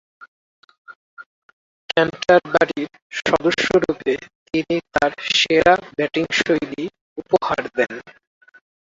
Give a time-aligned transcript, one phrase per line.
[1.89, 2.89] ক্যান্টারবারির
[3.21, 4.13] সদস্যরূপে
[4.47, 6.83] তিনি তার সেরা ব্যাটিংশৈলী
[7.17, 7.93] উপহার দেন।